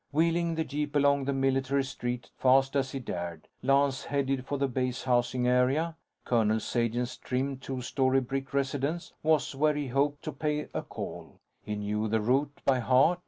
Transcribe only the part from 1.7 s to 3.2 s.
street fast as he